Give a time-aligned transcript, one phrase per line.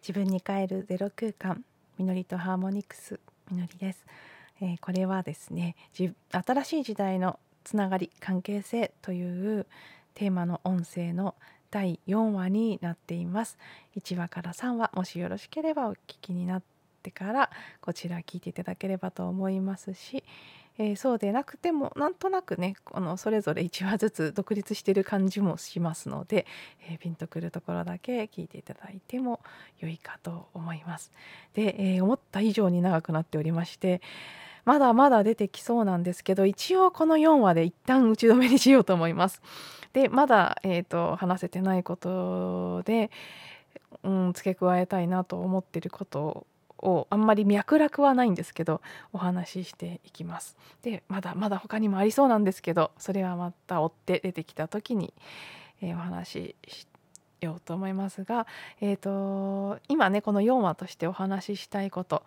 [0.00, 1.64] 自分に帰るゼロ空間
[1.98, 4.04] みのりとハーモニクスみのりです、
[4.60, 5.76] えー、これはですね
[6.30, 9.66] 新しい時代のつながり関係性という
[10.14, 11.34] テーマの音声の
[11.70, 13.56] 第4話になっています。
[13.96, 16.62] 1話から3話もしよろしければお聞きになっ
[17.00, 20.22] てからこちら聞いていただければと思いますし
[20.82, 26.46] えー、そうでなくてもなんとなくねこのそれぞれ1話ずつ独立してる感じもしますので、
[26.88, 29.40] えー、ピンとくるところだけ聞いていただいても
[29.80, 31.12] 良いかと思います。
[31.52, 34.00] で、えー、思った以上に長くなっておりまして
[34.64, 39.42] まだまだ出てきそうなんですけど一応この4話で一旦打ち止めにしようと思います。
[39.92, 43.10] でまだ、えーと、話せてないことで、
[44.02, 46.46] うん、付け加えたいなと思ってること
[46.82, 48.80] をあんまり脈絡はないんですけど
[49.12, 50.56] お話ししていきます。
[50.82, 55.12] でまだまだ他にもありそうなんですけどそれはまた追って出てきた時に、
[55.82, 56.86] えー、お話しし
[57.40, 58.46] ようと思いますが、
[58.80, 62.22] えーと、今ねこの4話としてお話ししたいこと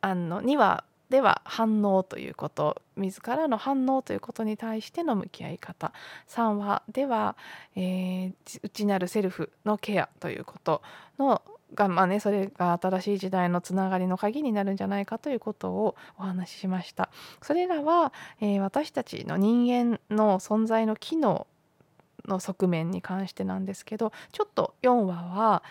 [0.00, 5.92] あの2話では反応ということ自らの反応ということに対しての向き合い方
[6.28, 7.36] 3話では、
[7.76, 10.80] えー、内なるセルフのケアということ
[11.18, 11.42] の
[11.74, 17.10] がまあねそれが新しい時代のつながりの鍵になるんじゃないかということをお話ししました。
[17.42, 21.46] それらは、えー、私たちの人間の存在の機能
[22.26, 25.62] の側面に関してなんですけどちょっと4話は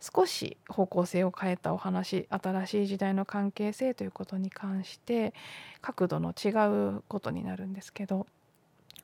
[0.00, 5.32] 少し方向性を変えたお話新しい時代の関係性ということに関して
[5.80, 6.48] 角度の違
[6.96, 8.26] うことになるんですけど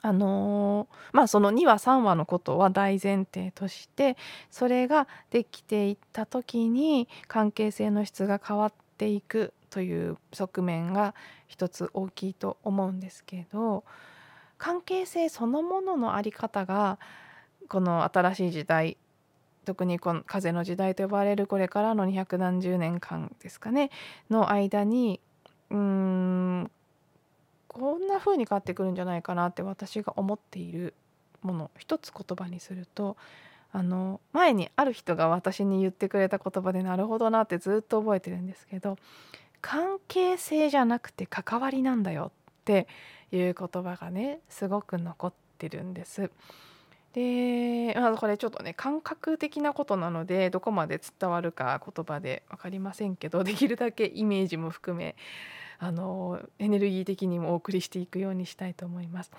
[0.02, 4.16] あのー、まあその2話3話のことは大前提として
[4.50, 11.14] それができていった時に関係性の質が変わっていくという側面が
[11.46, 13.84] 一つ大きいと思うんですけど
[14.58, 16.98] 関係性そのものの在り方が
[17.68, 18.96] この新しい時代
[19.64, 23.90] 特にこの風の時代と呼ばれるこれからの200何十年間ですかね
[24.28, 25.20] の間に
[25.70, 26.70] うん
[27.73, 30.95] こんな風に変わってくるんじゃないかなって私が思っている
[31.42, 33.17] もの一つ言葉にすると
[33.73, 38.98] あの前にある人が私に言ってくれた言葉でなるほどなってずっと覚えてるんですけど
[39.61, 42.89] 関係性じゃなくて関わりなんだよって
[43.31, 46.31] いう言葉がねすごく残ってるんです。
[47.13, 55.17] で、まあ、これちょっとね感覚的なことなのでどこまで伝わるか言葉で分かりませんけどできるだけイメージも含め
[55.83, 59.30] あのエネルギー的にもお送りしていくようにしたいと思います。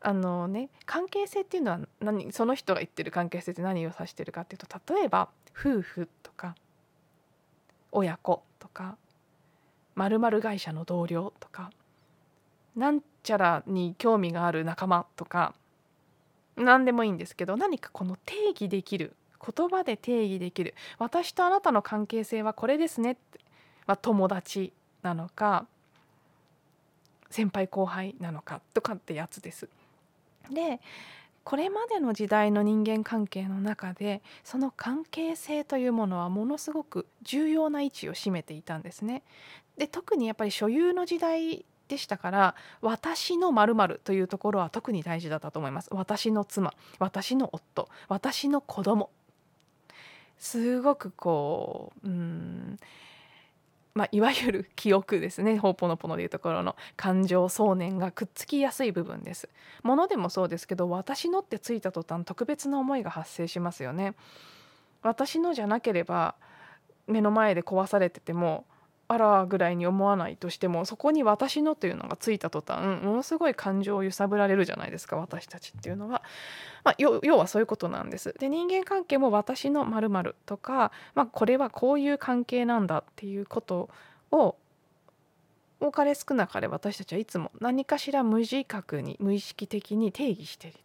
[0.00, 6.56] あのね関係性っていうのは何その人が言ってる関係性って何を指してるかっていうと例えば夫婦とか
[7.90, 8.98] 親子とか
[9.94, 11.70] まる会社の同僚とか
[12.76, 15.54] なんちゃらに興味がある仲間とか
[16.56, 23.40] 何でもいいんですけど何かこの定義できる言葉で定義できる私とあなたの関係性はこれですねって、
[23.86, 24.72] まあ、友達
[25.02, 25.66] なのか
[27.34, 29.68] 先輩後輩なのかとかってやつです。
[30.52, 30.80] で
[31.42, 39.24] これまでの時代の人間関係の中でその関係性というものはものすごく重要な位置を占めていたんですね。
[39.76, 45.88] で特にやっぱり所有の時代でしたから私のまるというところは特に大事だったと思います。
[45.92, 49.10] 私の妻私の夫私の子供
[50.38, 52.78] すごくこううん
[53.94, 59.48] まあ、いわゆる記憶ですねほうぽのぽのでいうところの感情想念がくっつきやすい部分です。
[59.84, 64.14] ものでもそうですけど私のってついた途端特別な思いが発生しますよね。
[65.02, 66.34] 私のじゃなければ
[67.06, 68.64] 目の前で壊されてても
[69.06, 76.22] あらぐらいに思わないとしてもそこに私のというのがついた途端ものすごい感情を揺さぶられるじゃないですか私たちっていうのは、
[76.84, 78.34] まあ、要はそういうことなんです。
[78.38, 83.90] で人間関係も私のまるとか、まあ、これはこういう関係なんだっていうこと
[84.30, 84.56] を
[85.80, 90.78] 多かれ少なかれ私たちはいつも何かしら無自覚に無意識的に定義している。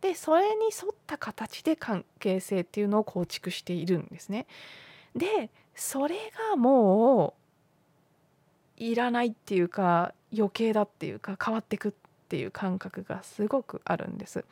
[0.00, 4.46] でそれに沿った形で関係性っていうのを構築しているんですね。
[5.16, 6.16] でそれ
[6.50, 7.34] がも
[8.78, 11.92] ういらないっていうか余計だっていうか変わってくっ
[12.28, 14.44] ていう感覚がすごくあるんです。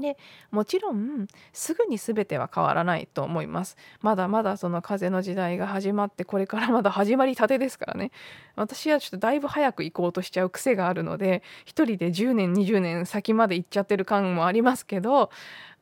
[0.00, 0.16] で
[0.50, 8.10] もちろんすぐに全ては変わらないと思いますまだまだその風の時代が始まってこれからまだ始まりたてですからね
[8.56, 15.30] 私はちょっとだいぶ早く行こうとしちゃう癖があるので一人で10年20年先まで行っちゃってる感もありますけど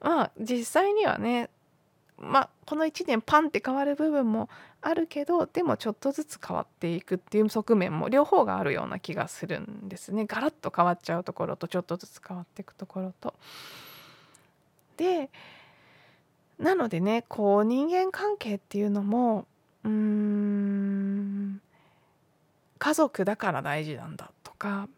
[0.00, 1.50] まあ実際にはね
[2.19, 4.49] まあこの1年パンって変わる部分も
[4.81, 13.34] あるけどでもちょっとずつ変わっていくっていう側面も両方があるような気がするんですねガラッと変わっちゃうところとちょっとずつ変わっていくところと。
[14.96, 15.31] で
[16.58, 19.46] なのでねこう人間関係っていうのも
[19.82, 21.60] うーん
[22.78, 24.88] 家族だから大事なんだとか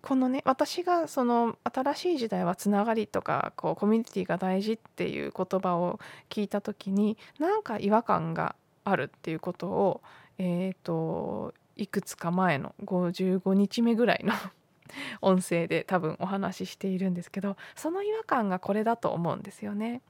[0.00, 6.00] このね私がその新しい時代はつながりとかこうコミュニティが大事っていう言葉を
[6.30, 8.54] 聞いた時になんか違和感が
[8.84, 10.00] あるっていうことを
[10.38, 14.32] えっ、ー、といくつか前の55日目ぐらいの
[15.20, 20.02] 音声で多分お話ししているんですけどその違和感がこれだと思うんですよね。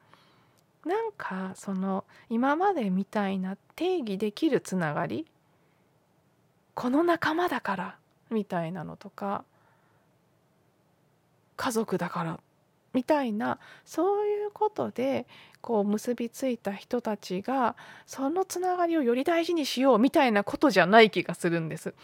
[0.85, 5.27] なんかその今までみたいな定義できるつながり
[6.75, 7.99] この仲間だから
[8.31, 9.45] みたいなのとか
[11.63, 12.41] 家族だから
[12.93, 15.29] みたいなそういうことで
[15.61, 21.95] こう結びついた人たちがそのつながりをより大事にしようみたいなことじゃない気がするんです。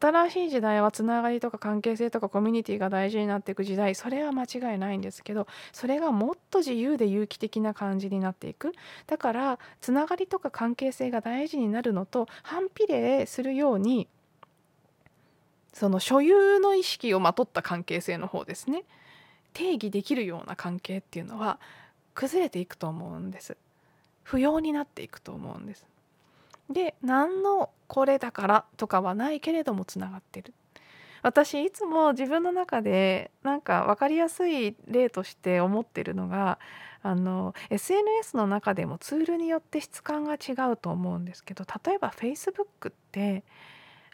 [0.00, 8.72] 新しい時代はつながりとか関係性とかコミュニティが大事になっていく時代それは間違いないんですけどそれがもっと自由で有機的な感じになっていく
[9.06, 14.08] だからつながりとか関係性が大事になるのと反比例するように
[15.76, 18.84] その所有の意識をまとった関係性の方ですね。
[19.52, 21.58] 定義できるような関係っていうのは
[22.14, 23.58] 崩れていくと思うんです。
[24.22, 25.84] 不要になっていくと思うんです。
[26.70, 30.54] で何のこれだからとかはないけれどもつながってる。
[31.20, 36.58] 私いつも自分の中でなんか分かりやすい例として思ってるのが
[37.02, 43.44] あの SNS の中でもツールによって質感が違うと思うんですけど例えば Facebook って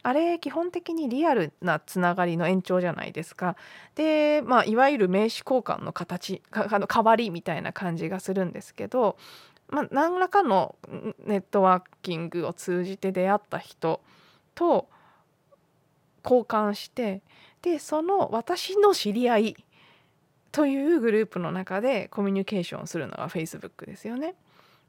[0.03, 3.55] あれ基本的にリアルなつながりの延長じゃないですか。
[3.95, 9.17] で、まあ、いわゆる名刺交換の形あの代わりみたいな感じがするんですけど、
[9.69, 10.75] まあ、何らかの
[11.25, 14.01] ネットワーキングを通じて出会った人
[14.55, 14.89] と
[16.23, 17.21] 交換して
[17.61, 19.65] でその私の知り合い
[20.51, 24.35] というグループの中でコミュニケーションするのが Facebook ですよね。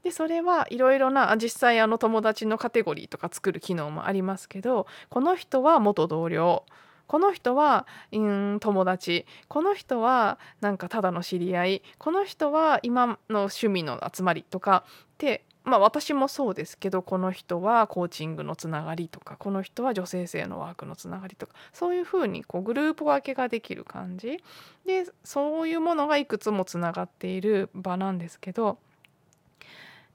[0.05, 6.63] でそれはいろいろな実際あの友達のカテゴリーとか作る機能もありますけどこの人は元同僚。
[7.07, 9.25] この人は、うん、友達。
[9.47, 11.81] この人はなんかただの知り合い。
[11.99, 14.85] この人は今の趣味の集まりとか。
[14.87, 19.37] ってまあ私もそうですけどこの人はコーチングのつながりとか。
[19.37, 21.53] この人は女性性のワークのつながりとか。
[21.73, 24.37] そういうふうにこうグループ分けができる感じ。
[24.85, 28.77] でそういうものがいくつもつながっている場なんですけど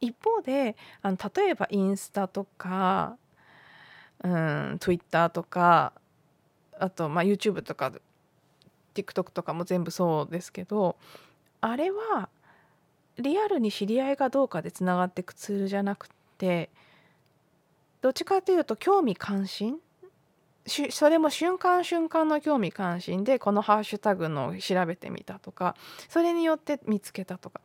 [0.01, 3.17] 一方であの例えばインスタとか、
[4.25, 5.93] うん、Twitter とか
[6.79, 7.93] あと、まあ、YouTube とか
[8.95, 10.97] TikTok とかも全部そうですけど
[11.61, 12.29] あれは
[13.19, 16.09] リアルに知り合いがどうかでつながっていくツールじゃなく
[16.39, 16.71] て
[18.01, 19.77] どっちかというと興味関心？
[20.91, 25.75] それも瞬間瞬間の興味関心でこのハッシュタグの調べてみたとか
[26.09, 27.61] それによって見つけたとか。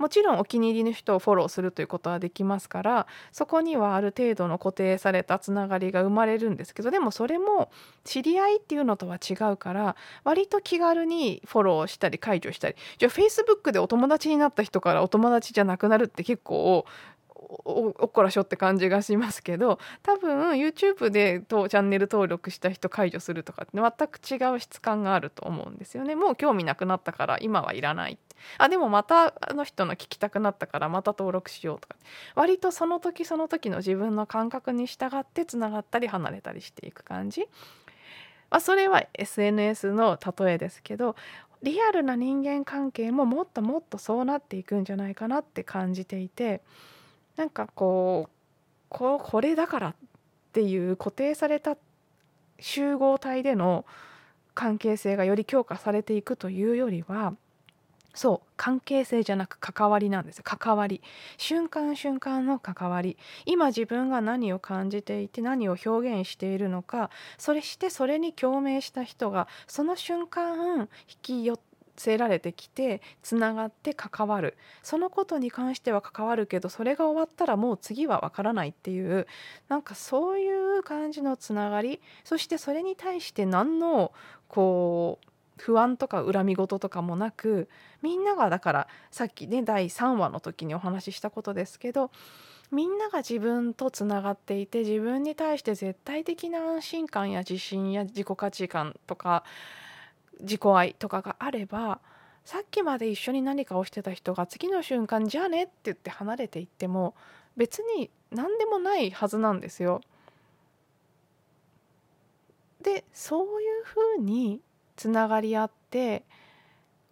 [0.00, 7.70] もちろんお気に入りの人をフォローするということはできますからそこにはある程度の固定されたつながりが生まれるんですけどでもそれも
[8.04, 16.86] 知り合いっていうのとは違うから割と気軽にフォローしたり解除したりじゃあ Facebook でお友達になった人からお友達じゃなくなるって結構
[17.42, 26.14] おっこらしょって感じがしますけど多分 YouTube でとチャンネル登録した人解除するとかって全く違う質感があると思うんですよね。
[26.14, 28.18] もう興味なくなったから今はいらない。
[28.58, 31.96] あでもまたあの人の聞きたくなったからまた登録しようとか。
[32.34, 37.48] 割とその時その時の自分の感覚に従ってつながったり離れたりしていく感じ、
[38.50, 41.16] まあ、それは SNS の例えですけど
[41.62, 46.62] リアルな人間関係ももっともっとそうなっていくんじゃないかなって感じていて。
[47.40, 48.30] なんかこう
[48.90, 49.94] ここれだからっ
[50.52, 51.78] ていう固定された
[52.58, 53.86] 集合体での
[54.52, 57.32] 関係性がより強化されていくというよりは
[58.12, 60.42] そう関係性じゃなく関わりなんです。
[60.42, 61.00] 関わり。
[61.38, 63.16] 瞬間瞬間の関わり。
[63.46, 71.69] 今自分が何を感じていて何を表現しているのかそれしてそれに共鳴した人がその瞬間引き寄って
[72.00, 74.56] せられてきてつながって関わる。
[74.82, 79.26] そのことに関しては関わるけどそれが終わったらもう次はわからないっていう
[79.68, 82.00] なんかそういう感じのつながり。
[82.24, 84.12] そしてそれに対して何の
[84.48, 85.26] こう
[85.60, 87.68] 不安とか恨み事とかもなく
[88.00, 92.10] みんながだからさっきね第3話の時にお話ししたことですけど
[92.72, 99.44] みんなが自分とつながっていて自分に対して絶対的な安心感や自信や自己価値観とか
[100.42, 102.00] 自己愛とかがあれば
[102.44, 107.14] さっきまで一緒に何かをしてた人が次の瞬間じゃあねって言って離れていっても
[107.56, 110.00] 別に何でもないはずなんですよ。
[112.82, 114.60] でそういうふうに
[114.96, 116.24] つながり合って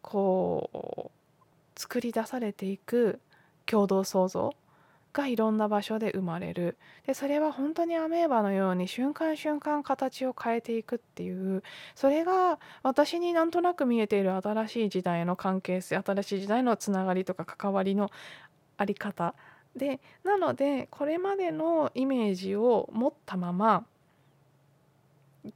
[0.01, 3.21] こう作り出されていく
[3.67, 4.55] 共同創造
[5.19, 6.79] がいろんな場所で生まれる。
[7.07, 11.63] でそれは本当にアメーバのように瞬間瞬間形を変えていくっていう。
[11.97, 18.11] それが私になんとなく見えている新しい時代の関係性新しい時代のつながりとか関わりの
[18.77, 19.35] あり方。
[19.77, 23.85] でなのでこれまでのイメージを持ったまま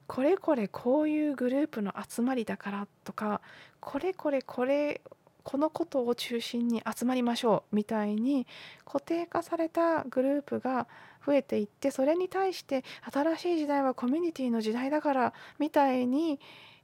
[0.06, 3.40] これこれこういうグループの集まりだからとか
[3.80, 5.00] これこれこれ
[5.42, 8.46] このことを中心に集まりましょうみたいに
[8.84, 10.86] 固定化されたグループが
[11.24, 16.40] 増えていってそれに対して新しい時代はコミュニティの時代だからみたいに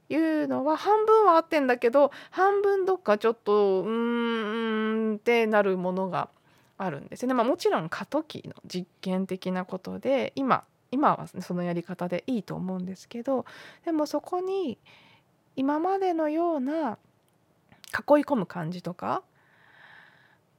[0.09, 6.29] 言うのは半分は合ってんだけど半分どっかちょっとうーんってなるものが
[6.77, 7.33] あるんですね。
[7.33, 13.45] まあ、もちろん過渡期の実験的なことで今今はそのやり方でいいと思うんですけど
[13.85, 14.79] でもそこに
[15.55, 16.97] 今までのような
[17.93, 19.23] 囲い込む感じとか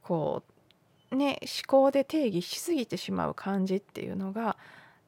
[0.02, 0.42] こ
[1.10, 4.56] うね思考で定義しすぎてしまう感じっていうのが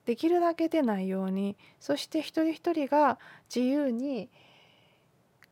[0.05, 3.19] できるだけ出ないようにそして一人一人が
[3.55, 4.29] 自由に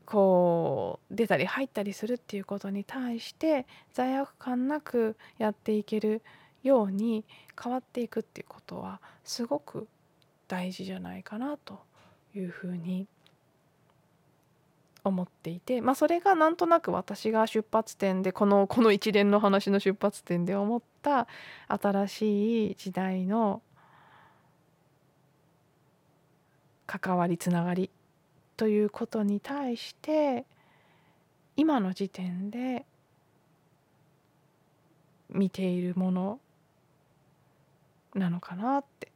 [0.05, 6.23] こう出たり入ったりするっていうことに対して罪悪感なくやっていける
[6.65, 7.25] ように
[7.63, 9.87] 変わっていくっていうことはすごく
[10.49, 11.79] 大事じゃないかなと
[12.35, 13.20] いうふうに思います
[15.11, 21.29] 思っていて、まあ、それがなんとなく私が出発点でこの この一連の話の出発点で思った
[21.69, 23.63] 新しい時代の
[26.87, 27.91] 関わりつながり
[28.57, 30.47] ということに対して
[31.57, 32.87] 今の時点で
[35.29, 36.41] 見ているもの
[38.15, 39.10] なのかなって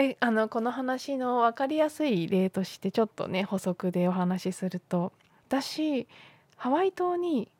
[0.00, 5.12] であのこの話の分かりやすい例としてちょっとね補足でお話しすると
[5.48, 6.06] 私
[6.56, 7.50] ハワイ島に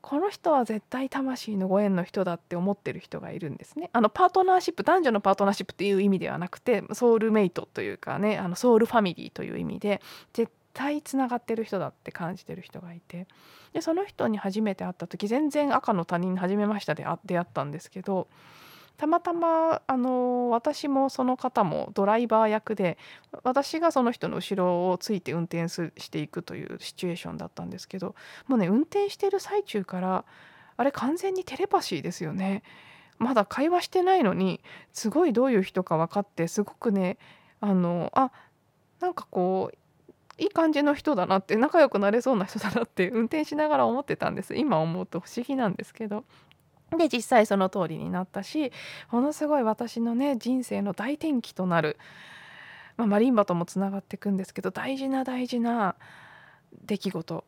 [0.00, 3.90] この人は絶対魂のご縁の人だって思ってる人がいるんですね。
[3.92, 10.00] あのパートナーシップ男女のパートナーシップっていう意味ではなくてソウルメイトというかねあのソウルファミリーという意味で
[10.32, 13.26] 絶対つながってる人だって感じてる人がいて
[13.74, 18.28] でその人に初めて会った時全然赤の他人初めましたで出会ったんですけど
[19.00, 22.98] たまたまあの私もその方もドライバー役で
[23.44, 28.14] 私がその人の後ろをついて運転していくというシチュエーションだったんですけど
[28.46, 30.26] もうね運転してる最中から
[30.76, 32.62] あれ完全にテレパシーですよね。
[33.18, 34.60] まだ会話してないのに
[34.92, 37.16] すごいどういう人か分かってすごくね
[37.60, 38.30] あのあ
[39.00, 46.24] なんかこういい感じの人だなって仲良くなれそうな人だなって運転しながら思ってたんです今思うと不思議なんですけど
[46.96, 48.72] で実際その通りになったし
[49.10, 51.96] ものすごい私のね人生の大転機となる、
[52.96, 55.94] まあ、マリンバともつながっていくんですけど大事な大事な
[56.86, 57.44] 出来事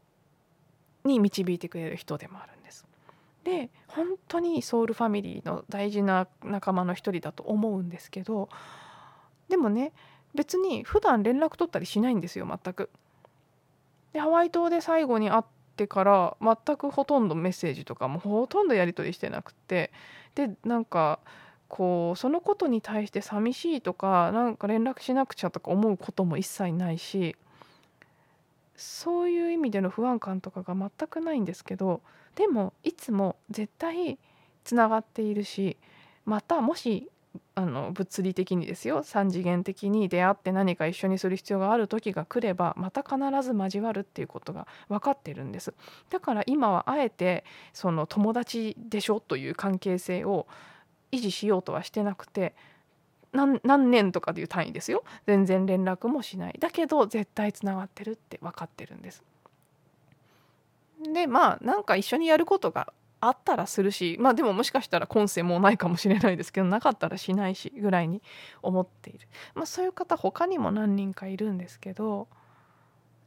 [1.04, 2.86] に導いてくれる人でもあるんです。
[3.44, 8.48] で本当にソウルファミリーの大事な仲間の一人だと思うんですけど
[9.48, 9.92] でもね
[10.34, 12.90] 別に普段連絡取ったりしないんですよ全く。
[14.12, 15.42] でハワイ島で最後に会っ
[15.72, 19.92] てから全くほとんどメッセージとかもほとんどやり取りしてなくて
[20.34, 21.18] でなんか
[21.68, 27.34] こうそのことに対して寂しいとかなんか連絡しなくちゃとか思うことも一切ないし
[28.76, 32.02] そういう意味での不安感とかが全くないんですけど
[32.34, 34.18] でもいつも絶対
[34.64, 35.76] つながっているし
[36.24, 37.10] またもし
[37.54, 39.02] あの物理的にですよ。
[39.02, 45.74] 3次元的に出会って何か一緒にする必要がある時が来ればまた必ず交わるっていうことが分かってるんです。
[46.10, 50.46] だから今はあえてその友達でしょという関係性を
[51.10, 52.54] 維持しようとはしてなくて
[53.32, 55.04] 何年とかでいう単位ですよ。
[55.26, 56.56] 全然連絡もしない。
[56.58, 59.22] だけど絶対つながってるって分かってるんです。
[61.02, 62.92] でまあなんか一緒にやることが
[63.24, 68.20] あったらするしまあでももしかしたら今世もうないかもしれないですけどなかったらしないしぐらいに
[68.62, 72.26] 思っている、まあ、そういう方他にも何人かいるんですけど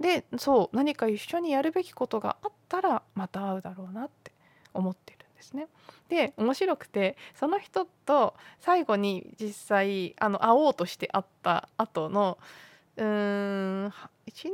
[0.01, 4.33] でそう何か一緒にやるべきことがあったらまた会うだろうなって
[4.73, 5.67] 思ってるんですね。
[6.09, 12.37] で面白くてその人と最後に実際あの会おうとして会った後の
[12.97, 13.93] うん
[14.27, 14.49] 1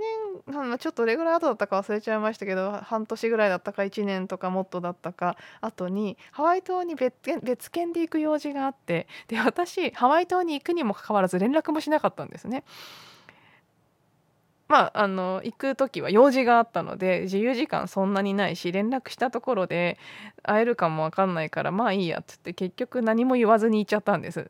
[0.48, 12.64] 年ちょっとどれぐらい後だったか忘れちゃいましたけど半年ぐらいだったか1年とかもっとだったか後にハワイ島に別別件で行く用事があってで私ハワイ島に行くにもかかわらず連絡もしなかったんですね。
[14.68, 20.00] まあ、あの行く時は用事があったので自由時間そんなにないし連絡したところで
[20.44, 24.50] 会えるかも分かんないからまあいいやっつって結局何も言わずに行っちゃったんです。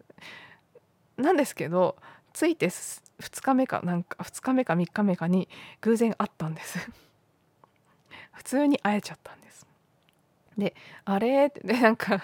[1.18, 1.96] なんですけど
[2.34, 2.70] ついて
[3.22, 5.48] 2日目かなんか2日目か3日目かに
[5.82, 6.80] 偶然会ったんです。
[8.34, 9.66] 普通に会えちゃったんです。
[10.58, 10.76] で
[11.06, 11.48] あれ？
[11.48, 12.24] っ てでなんか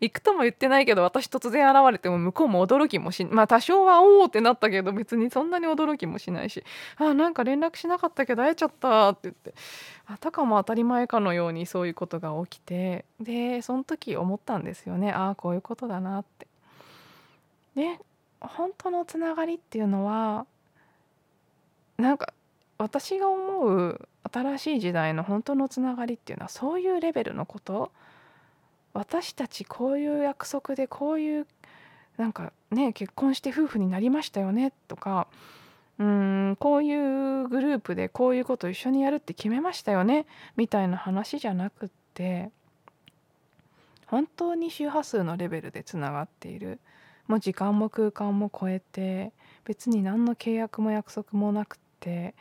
[0.00, 6.62] 行くとも言ってないけど私突然現れても向こうも驚きもしまあ多少はおおってなったけど別にそんなに驚きもしないし
[6.98, 9.54] あなんか連絡しなかったけど会えちゃったって言って
[10.06, 15.10] あたかも当たり前かのようにそういうことが起きてでその時思ったんですよね。
[15.10, 16.46] ああこういうことだなって。
[17.74, 17.98] で
[18.48, 20.46] 本当のつながりっていうのは
[21.98, 22.32] なんか
[22.78, 27.92] 私が思う新しい時代の本当のつながりっていうのはそういうレベルのこと。
[28.94, 31.46] 私たちこういう約束でこういう
[32.18, 35.28] なんかね結婚して夫婦になりましたよねとか
[35.98, 42.50] うんこういうグループでこういうこと一緒にやるって決めましたよねみたいな話じゃなくって
[44.06, 46.78] 本当に周波数のレベルでつながっている。
[47.26, 49.32] もう時間も空間も超えて
[49.64, 52.34] 別に何の契約も約束もなくて。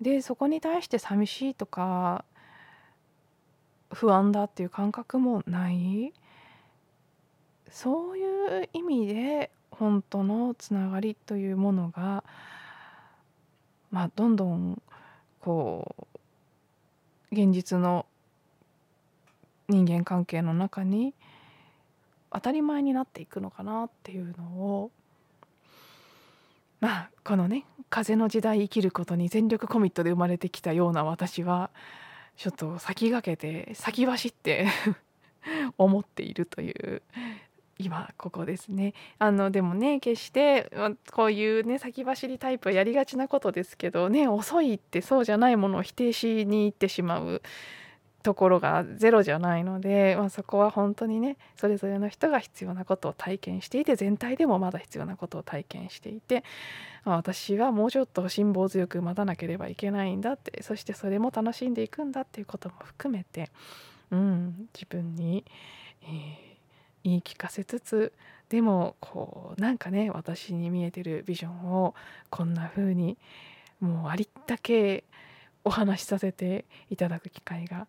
[0.00, 2.24] でそこに対して寂しいとか
[3.90, 6.12] 不安だっていう感覚もない。
[7.70, 12.24] そういう意味で本当のつながりというものが
[13.90, 14.80] まあどんどん
[15.40, 15.94] こ
[17.32, 18.06] う現実の
[19.68, 21.14] 人間関係の中に
[22.32, 24.90] 当たり前になっていくのかなっていうのを
[26.80, 31.70] まあこのね風の時代生きることに全力コミットで生まれてきたような私は
[32.36, 34.66] ちょっと先駆けて先走って
[35.78, 37.02] 思っているという
[37.78, 38.92] 今ここですね。
[39.18, 40.70] あのでもね決して
[41.12, 47.42] こういうね先走りタイプはやりがちなことですけどね遅いってそうじゃないものを否定しに行ってしまう
[48.28, 56.44] ところがゼロじゃないので、まあ、そこは本当にねそれぞれの人が必要なことを体験していて全体でもまだ必要なことを体験していて、
[57.06, 63.50] まあ、私はもうちょっと辛抱強く待たなければいけないんだってそしてそれも楽しんでいくんだっていうことも含めて、
[64.10, 65.46] うん、自分に、
[66.02, 66.10] えー、
[67.04, 68.12] 言い聞かせつつ
[68.50, 71.94] でもこうなんかね私に見えてるビジョンを
[72.28, 73.16] こんな風に
[73.80, 75.04] もうありったけ
[75.68, 77.86] お話しさせていただく機会が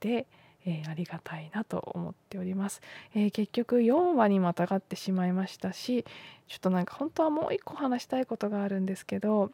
[0.00, 0.26] て、
[0.66, 2.80] えー、ありがたいなと思っております、
[3.14, 6.04] えー、結局4話にまたがってしまいましたし
[6.48, 9.52] ちょっとなんか本当はもう一個話したいことがあるんですけど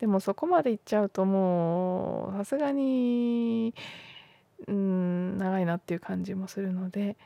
[0.00, 3.74] でもそこまでいっちゃうともうさすがに
[4.66, 7.16] うん長いなっていう感じもするので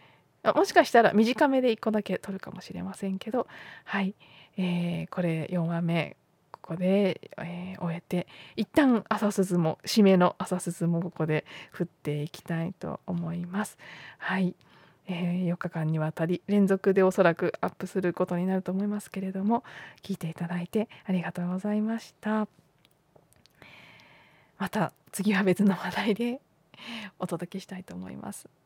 [0.55, 3.47] もしかしたら短めで1個だけ撮るかもしれませんけど
[3.85, 4.15] はい、
[4.57, 6.17] えー、これ4話目
[6.63, 13.77] こで、えー、終えて一旦朝鈴も締めの朝鈴もここで振っていきたいと思います。
[14.19, 14.55] はい、
[15.09, 19.65] えー、4日間にわたり連続でおそらくアップすることになると思いますけれども
[20.03, 22.49] 聞いていただいてありがとうございました。
[24.59, 26.41] また次は別の話題で
[27.19, 28.62] お届けしたいと思います。